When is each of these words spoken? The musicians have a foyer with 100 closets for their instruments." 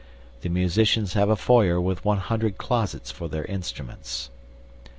The 0.41 0.49
musicians 0.49 1.13
have 1.13 1.29
a 1.29 1.35
foyer 1.35 1.79
with 1.79 2.03
100 2.03 2.57
closets 2.57 3.11
for 3.11 3.27
their 3.27 3.45
instruments." 3.45 4.31